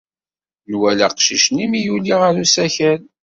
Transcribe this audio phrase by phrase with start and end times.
[0.71, 3.01] Nwala aqcic-nni mi yuli ɣer usakal.